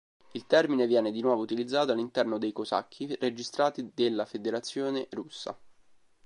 Il 0.31 0.47
termine 0.47 0.87
viene 0.87 1.11
di 1.11 1.21
nuovo 1.21 1.43
utilizzato 1.43 1.91
all'interno 1.91 2.39
dei 2.39 2.51
Cosacchi 2.53 3.15
registrati 3.19 3.91
della 3.93 4.25
Federazione 4.25 5.05
Russa. 5.11 5.55